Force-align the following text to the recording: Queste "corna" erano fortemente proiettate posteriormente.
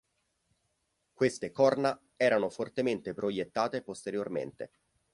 Queste 1.13 1.51
"corna" 1.51 1.95
erano 2.17 2.49
fortemente 2.49 3.13
proiettate 3.13 3.83
posteriormente. 3.83 4.71